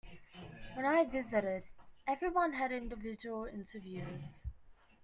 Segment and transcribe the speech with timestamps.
[0.73, 1.61] When I visited
[2.07, 4.23] everyone had individual interviews.